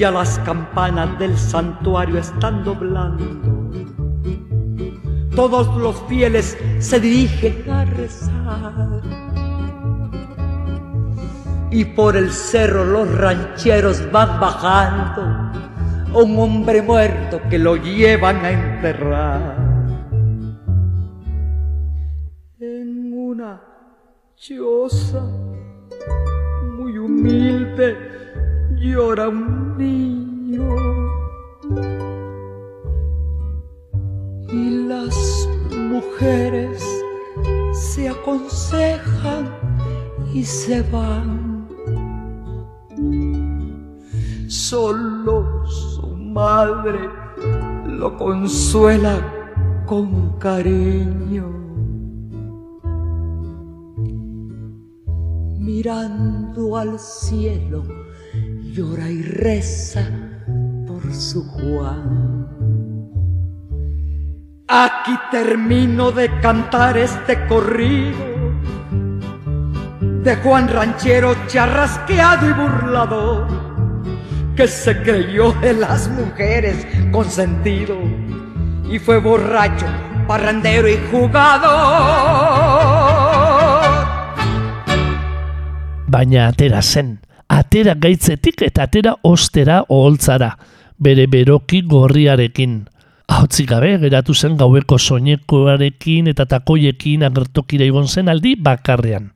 [0.00, 3.22] ya las campanas del santuario están doblando.
[5.36, 9.29] Todos los fieles se dirigen a rezar.
[11.70, 15.50] Y por el cerro los rancheros van bajando
[16.12, 19.56] un hombre muerto que lo llevan a enterrar.
[22.58, 23.62] En una
[24.34, 25.22] choza
[26.76, 27.96] muy humilde
[28.76, 30.74] llora un niño
[34.52, 36.82] y las mujeres
[37.72, 39.54] se aconsejan
[40.34, 41.49] y se van.
[44.50, 47.08] Solo su madre
[47.86, 49.14] lo consuela
[49.86, 51.46] con cariño.
[55.56, 57.84] Mirando al cielo,
[58.74, 60.02] llora y reza
[60.84, 62.48] por su Juan.
[64.66, 68.18] Aquí termino de cantar este corrido
[70.24, 73.69] de Juan Ranchero charrasqueado y burlador,
[74.56, 77.96] que se creyó de las mujeres consentido
[78.90, 79.86] y fue borracho,
[80.26, 81.70] parrandero y jugador.
[86.06, 90.56] Baina atera zen, atera gaitzetik eta atera ostera oholtzara,
[90.98, 92.88] bere beroki gorriarekin.
[93.30, 99.30] Hautzik gabe, geratu zen gaueko soinekoarekin eta takoiekin agertokira igon zen aldi bakarrean.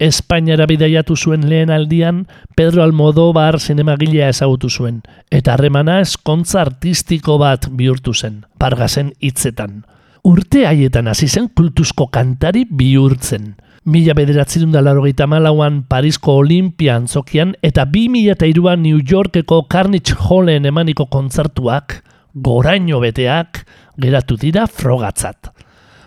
[0.00, 2.22] Espainiara bidaiatu zuen lehen aldian,
[2.56, 9.82] Pedro Almodóvar zinemagilea ezagutu zuen, eta harremana eskontza artistiko bat bihurtu zen, pargazen hitzetan.
[10.24, 13.54] Urte haietan hasi zen kultuzko kantari bihurtzen.
[13.84, 19.66] Mila bederatzerun da larogeita malauan Parisko Olimpia antzokian eta bi mila eta iruan New Yorkeko
[19.68, 22.00] Carnage Hallen emaniko kontzertuak,
[22.32, 23.66] goraino beteak,
[24.00, 25.52] geratu dira frogatzat.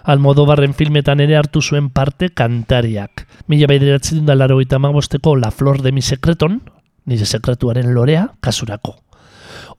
[0.04, 3.24] Almodobarren filmetan ere hartu zuen parte kantariak.
[3.48, 6.60] Mila bederatzerun da larogeita magosteko La Flor de mi Secreton,
[7.06, 8.98] nire sekretuaren lorea, kasurako.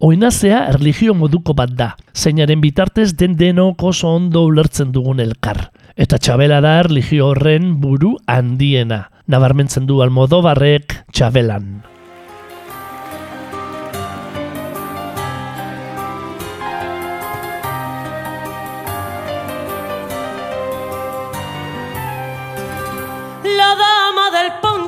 [0.00, 5.68] Oinazea erligio moduko bat da, zeinaren bitartez den denok oso ondo ulertzen dugun elkar.
[5.94, 9.10] Eta txabela da erligio horren buru handiena.
[9.28, 11.93] Nabarmentzen du almodobarrek txabelan.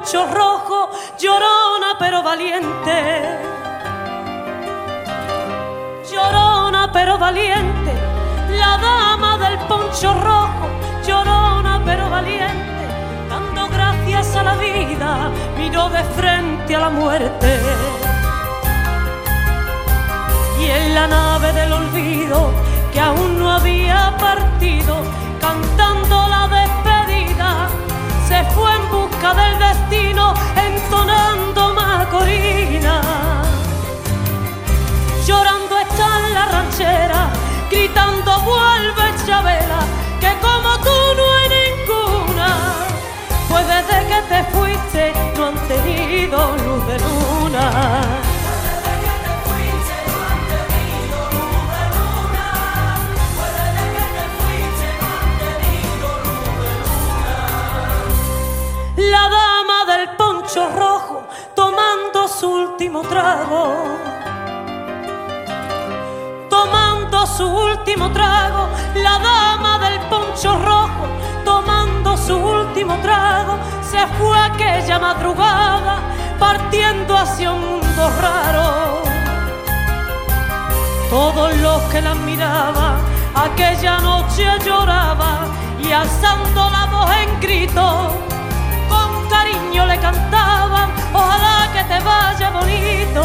[0.06, 3.40] Poncho rojo, llorona pero valiente.
[6.08, 7.92] Llorona pero valiente,
[8.50, 10.68] la dama del poncho rojo,
[11.04, 12.86] llorona pero valiente,
[13.28, 15.28] dando gracias a la vida,
[15.58, 17.60] miró de frente a la muerte.
[20.60, 22.52] Y en la nave del olvido,
[22.92, 24.98] que aún no había partido,
[25.40, 27.68] cantando la despedida,
[28.28, 28.86] se fue en
[29.16, 33.00] busca del destino, entonando Macorina.
[35.26, 37.30] Llorando está la ranchera,
[37.70, 39.80] gritando vuelve Chabela,
[40.20, 42.48] que como tú no hay ninguna.
[43.48, 48.25] Pues desde que te fuiste no han tenido luz de luna.
[62.86, 63.98] Último trago.
[66.48, 71.06] Tomando su último trago, la dama del poncho rojo,
[71.44, 75.98] tomando su último trago, se fue aquella madrugada
[76.38, 79.02] partiendo hacia un mundo raro.
[81.10, 82.98] Todos los que la miraban
[83.34, 85.40] aquella noche lloraba
[85.82, 88.25] y alzando la voz en grito
[89.28, 93.22] cariño le cantaban, ojalá que te vaya bonito.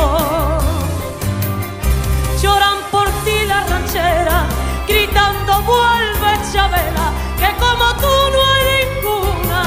[2.41, 4.45] Lloran por ti la ranchera,
[4.87, 7.07] gritando vuelve Chabela,
[7.39, 9.63] que como tú no hay ninguna.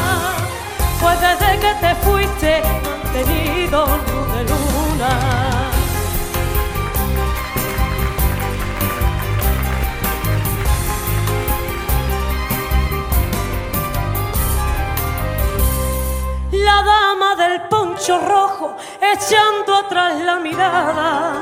[1.01, 5.44] Pues desde que te fuiste han tenido luz de luna.
[16.75, 21.33] La dama del poncho rojo echando atrás la mirada,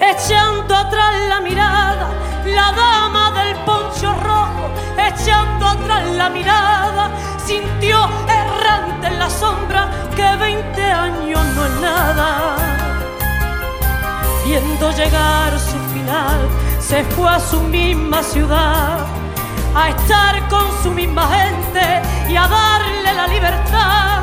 [0.00, 2.08] echando atrás la mirada,
[2.44, 4.64] la dama del poncho rojo
[5.08, 7.10] echando atrás la mirada,
[7.44, 7.98] sintió
[8.42, 12.28] errante en la sombra que 20 años no es nada.
[14.44, 16.38] Viendo llegar su final,
[16.78, 19.17] se fue a su misma ciudad
[19.78, 24.22] a estar con su misma gente y a darle la libertad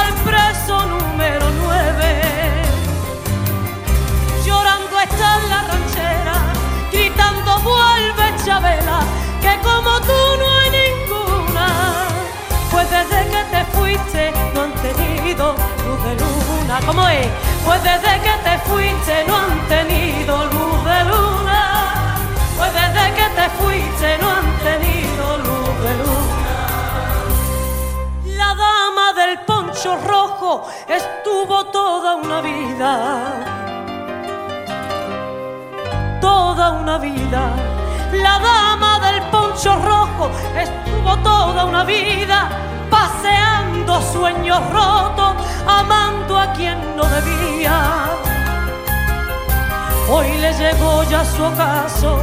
[0.00, 2.62] al preso número 9.
[4.46, 6.36] Llorando está en la ranchera,
[6.90, 9.00] gritando vuelve Chabela,
[9.42, 11.66] que como tú no hay ninguna.
[12.70, 16.80] Pues desde que te fuiste no han tenido luz de luna.
[16.86, 17.28] ¿Cómo es?
[17.66, 22.16] Pues desde que te fuiste no han tenido luz de luna.
[22.56, 24.33] Pues desde que te fuiste no
[29.92, 33.22] rojo estuvo toda una vida.
[36.20, 37.52] Toda una vida.
[38.12, 42.48] La dama del poncho rojo estuvo toda una vida
[42.90, 45.34] paseando sueños rotos,
[45.66, 48.06] amando a quien no debía.
[50.08, 52.18] Hoy le llegó ya su ocaso,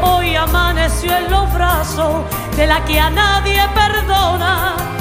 [0.00, 2.24] hoy amaneció en los brazos
[2.56, 4.91] de la que a nadie perdona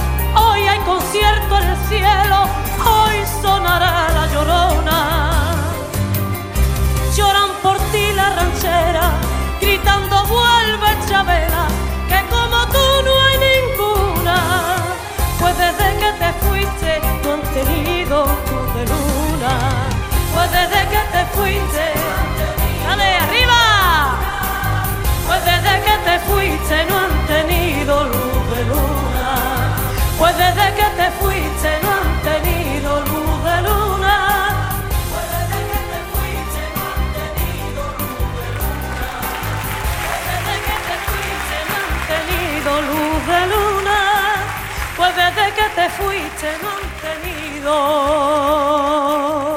[0.85, 2.37] concierto en el cielo,
[2.85, 4.97] hoy sonará la llorona.
[7.15, 9.11] Lloran por ti la ranchera,
[9.59, 11.67] gritando vuelve Chabela,
[12.07, 14.37] que como tú no hay ninguna.
[15.39, 19.53] Pues desde que te fuiste, no han tenido tu de luna.
[20.33, 21.85] Pues desde que te fuiste,
[22.85, 23.61] dale arriba.
[25.27, 29.00] Pues desde que te fuiste, no han tenido luz de luna.
[30.21, 34.17] Pues desde que te fuiste no han tenido luz de luna.
[35.11, 39.09] Pues desde que te fuiste no han tenido luz de luna.
[40.05, 43.99] Pues desde que te fuiste no han tenido luz de luna.
[44.95, 45.13] Pues
[45.57, 46.49] que te fuiste
[47.63, 49.50] no.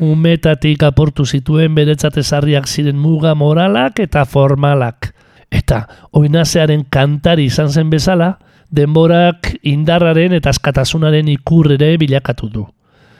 [0.00, 5.10] Umetatik aportu zituen beretzat ezarriak ziren muga moralak eta formalak.
[5.52, 5.82] Eta
[6.16, 8.30] oinazearen kantari izan zen bezala,
[8.72, 12.64] denborak indarraren eta askatasunaren ikurrere bilakatu du.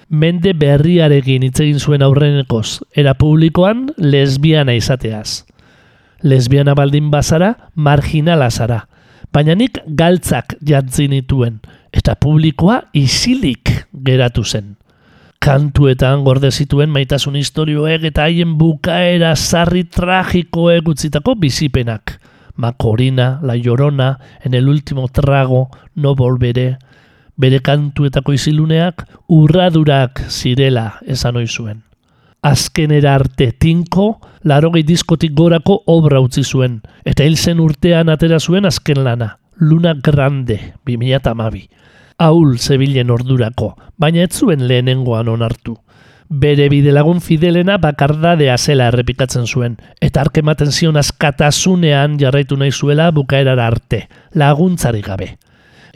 [0.08, 5.44] Mende berriarekin hitz egin zuen aurrenekoz, era publikoan lesbiana izateaz.
[6.24, 8.86] Lesbiana baldin bazara, marginala zara.
[9.32, 11.60] Baina nik galtzak jatzi nituen,
[11.92, 14.79] eta publikoa isilik geratu zen
[15.40, 22.18] kantuetan gorde zituen maitasun istorioek eta haien bukaera sarri tragikoek utzitako bizipenak.
[22.60, 26.76] Macorina, La Llorona, En el último trago, No volveré,
[27.36, 31.82] bere kantuetako iziluneak urradurak zirela esan ohi zuen.
[32.42, 38.66] Azkenera arte tinko, larogei diskotik gorako obra utzi zuen, eta hil zen urtean atera zuen
[38.66, 41.68] azken lana, Luna Grande, 2008
[42.20, 45.78] Aul zebilen ordurako, baina ez zuen lehenengoan onartu.
[46.28, 53.70] Bere bidelagun fidelena bakardadea zela errepikatzen zuen, eta arkematen zion askatasunean jarraitu nahi zuela bukaerara
[53.72, 54.02] arte,
[54.34, 55.30] laguntzari gabe.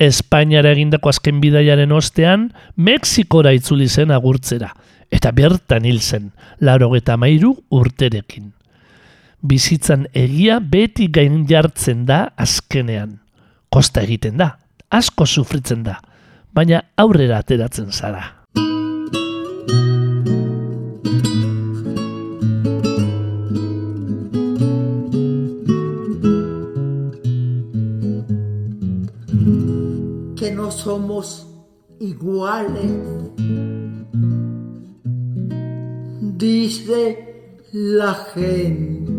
[0.01, 4.73] Espainiara egindako azken bidaiaren ostean, Mexikora itzuli zen agurtzera,
[5.13, 8.55] eta bertan hil zen, laro eta mairu urterekin.
[9.45, 13.21] Bizitzan egia beti gain jartzen da azkenean.
[13.69, 14.55] Kosta egiten da,
[14.89, 16.01] asko sufritzen da,
[16.55, 18.25] baina aurrera ateratzen zara.
[30.37, 31.47] que no somos
[32.01, 32.93] iguales.
[36.21, 37.01] Dice
[37.73, 39.14] la gente.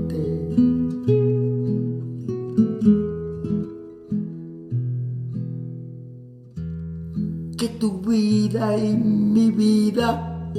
[8.56, 10.49] Y mi vida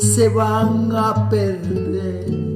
[0.00, 2.52] se van a perder.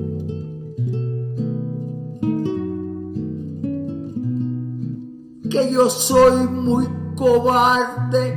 [5.57, 8.37] que yo soy muy cobarde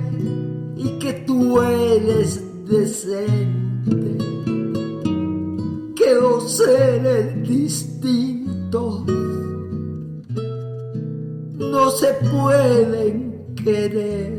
[0.77, 4.17] y que tú eres decente.
[5.95, 9.03] Que dos seres distintos
[11.57, 14.38] no se pueden querer.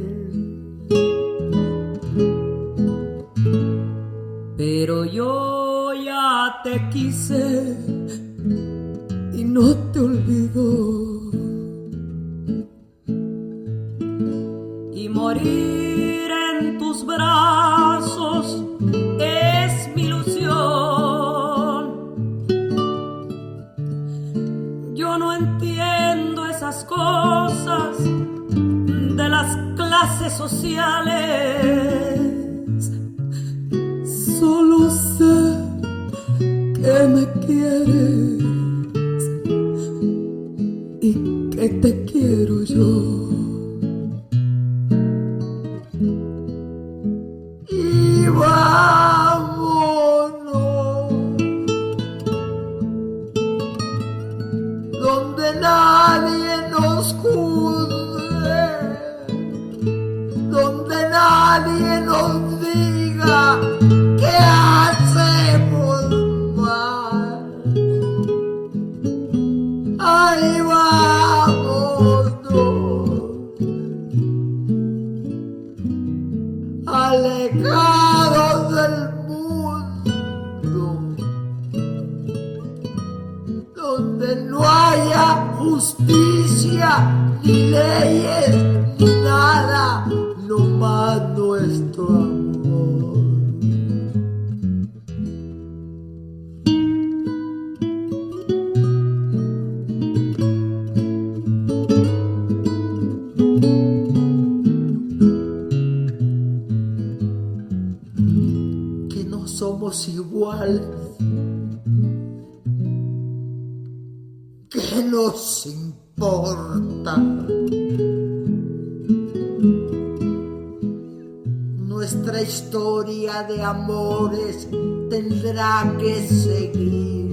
[125.99, 127.29] que seguir.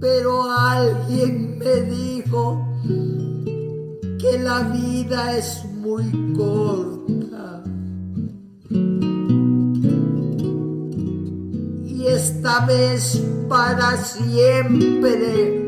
[0.00, 2.66] Pero alguien me dijo
[4.18, 7.62] que la vida es muy corta
[11.84, 15.59] y esta vez para siempre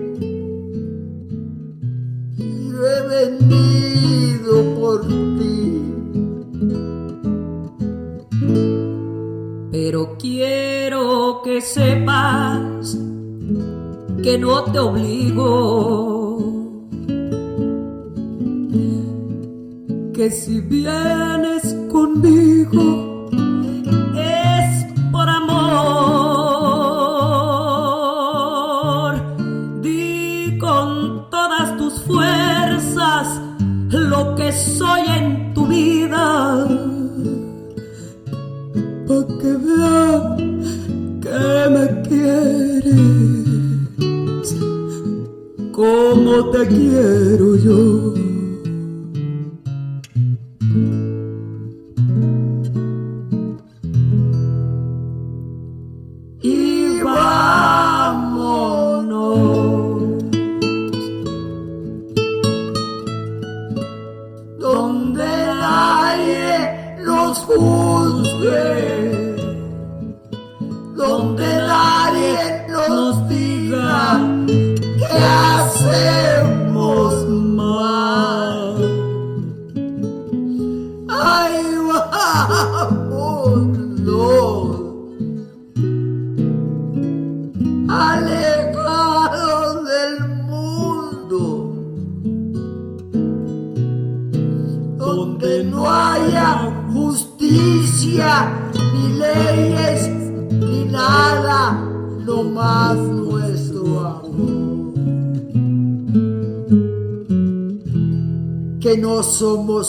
[14.73, 16.39] te obligo.
[20.15, 23.29] Que si vienes conmigo
[24.17, 25.63] es por amor.
[29.83, 33.41] Di con todas tus fuerzas
[33.91, 36.67] lo que soy en tu vida.
[39.07, 39.53] Pa' que
[41.23, 43.32] que me quieres
[45.83, 48.22] como te quiero yo.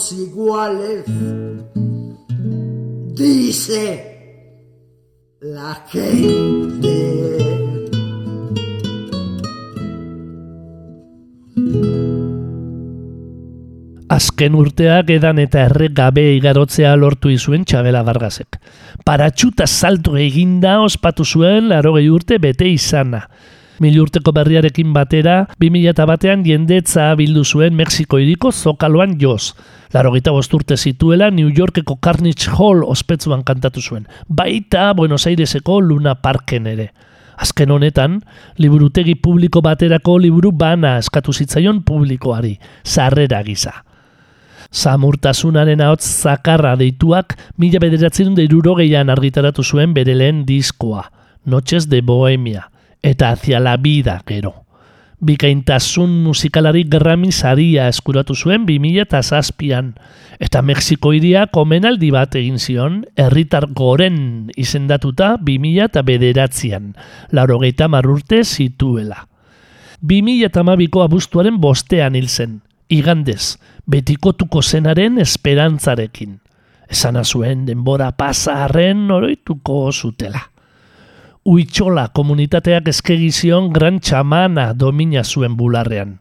[0.04, 1.04] Somos iguales,
[3.14, 4.12] dice
[5.40, 7.20] la gente.
[14.08, 18.60] Azken urteak edan eta erregabe igarotzea lortu izuen Txabela Vargasek.
[19.04, 23.24] Paratxuta salto eginda ospatu zuen larogei urte bete izana.
[23.82, 29.54] Mil urteko berriarekin batera, 2000 batean jendetza bildu zuen Mexiko iriko zokaloan joz.
[29.94, 34.06] Larogeita bost urte zituela New Yorkeko Carnegie Hall ospetsuan kantatu zuen.
[34.28, 36.92] Baita Buenos Aireseko Luna Parken ere.
[37.36, 38.20] Azken honetan,
[38.58, 43.72] liburutegi publiko baterako liburu bana eskatu zitzaion publikoari, sarrera gisa.
[44.70, 51.10] Samurtasunaren ahots zakarra deituak mila bederatzen irurogeian argitaratu zuen bere lehen diskoa,
[51.44, 52.68] Noches de Bohemia,
[53.04, 54.64] eta hacia la vida gero.
[55.20, 59.92] Bikaintasun musikalari Grammy saria eskuratu zuen 2000
[60.40, 66.94] eta Mexiko iria komenaldi bat egin zion, herritar goren izendatuta 2000 eta bederatzean,
[67.30, 69.28] laurogeita marrurte zituela.
[70.00, 76.40] 2000 eta mabiko abuztuaren bostean hil zen, igandez, betikotuko zenaren esperantzarekin.
[76.88, 80.53] Esana zuen denbora pasa arren oroituko zutela.
[81.44, 86.14] Uitxola komunitateak eskegizion gran txamana domina zuen bularrean.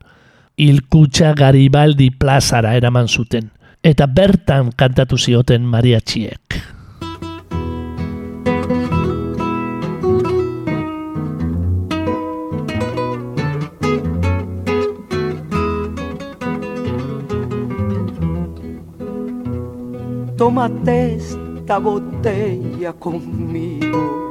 [0.59, 3.47] Ilkutxa Garibaldi plazara eraman zuten,
[3.79, 6.59] eta bertan kantatu zioten mariatxiek.
[20.35, 24.22] Tómate esta botella conmigo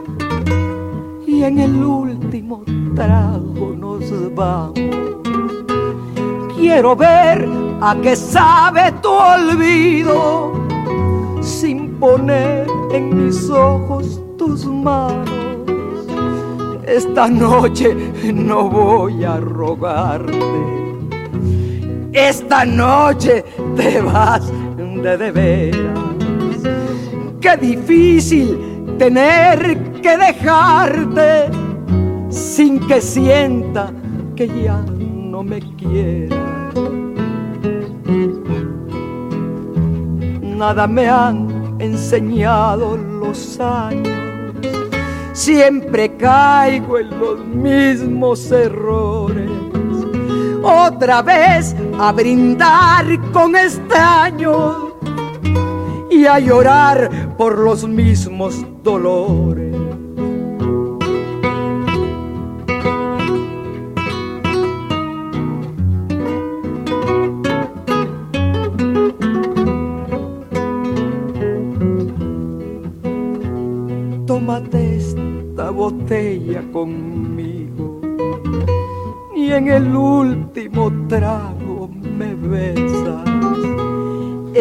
[1.44, 2.62] en el último
[2.94, 4.78] trago nos vamos.
[6.56, 7.48] Quiero ver
[7.80, 10.52] a qué sabe tu olvido
[11.40, 15.28] sin poner en mis ojos tus manos.
[16.86, 17.96] Esta noche
[18.32, 20.38] no voy a rogarte.
[22.12, 25.98] Esta noche te vas de de veras.
[27.40, 31.48] Qué difícil tener que dejarte
[32.28, 33.92] sin que sienta
[34.34, 36.36] que ya no me quiera.
[40.40, 44.12] Nada me han enseñado los años.
[45.32, 49.50] Siempre caigo en los mismos errores.
[50.62, 54.76] Otra vez a brindar con extraños
[56.10, 59.61] y a llorar por los mismos dolores.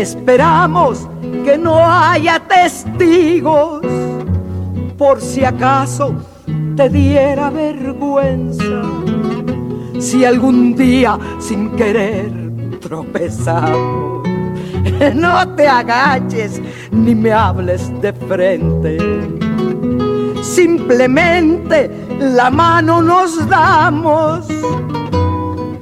[0.02, 1.08] Esperamos
[1.46, 3.86] que no haya testigos
[4.98, 6.16] por si acaso
[6.76, 8.82] te diera vergüenza.
[10.00, 12.32] Si algún día sin querer
[12.80, 14.28] tropezamos,
[15.14, 16.60] no te agaches
[16.92, 18.98] ni me hables de frente.
[20.42, 24.48] Simplemente la mano nos damos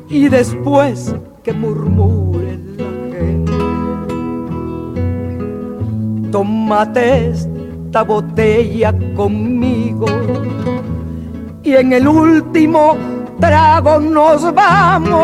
[0.09, 1.88] y después que murmure
[6.31, 10.05] tómate esta botella conmigo
[11.63, 12.95] y en el último
[13.39, 15.19] trago nos vamos.